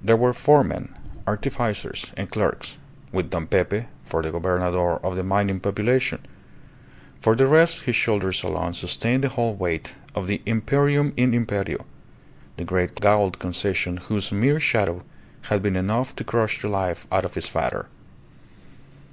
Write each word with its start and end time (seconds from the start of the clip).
There 0.00 0.16
were 0.16 0.32
foremen, 0.32 0.94
artificers 1.26 2.12
and 2.16 2.30
clerks, 2.30 2.78
with 3.10 3.30
Don 3.30 3.48
Pepe 3.48 3.86
for 4.04 4.22
the 4.22 4.30
gobernador 4.30 5.00
of 5.04 5.16
the 5.16 5.24
mining 5.24 5.58
population. 5.58 6.20
For 7.20 7.34
the 7.34 7.48
rest 7.48 7.82
his 7.82 7.96
shoulders 7.96 8.44
alone 8.44 8.74
sustained 8.74 9.24
the 9.24 9.30
whole 9.30 9.56
weight 9.56 9.96
of 10.14 10.28
the 10.28 10.40
"Imperium 10.46 11.12
in 11.16 11.34
Imperio," 11.34 11.84
the 12.58 12.64
great 12.64 13.00
Gould 13.00 13.40
Concession 13.40 13.96
whose 13.96 14.30
mere 14.30 14.60
shadow 14.60 15.02
had 15.50 15.64
been 15.64 15.74
enough 15.74 16.14
to 16.14 16.22
crush 16.22 16.62
the 16.62 16.68
life 16.68 17.08
out 17.10 17.24
of 17.24 17.34
his 17.34 17.48
father. 17.48 17.86